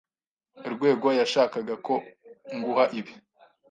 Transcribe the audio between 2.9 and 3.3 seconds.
ibi.